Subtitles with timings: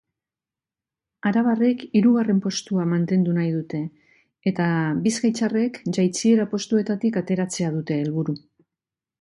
[1.31, 3.81] Arabarrek hirugarren postua mantendu nahi dute
[4.53, 4.65] eta
[5.05, 8.37] bizkaitarrek jaitsiera postuetatik ateratzea dute helburu.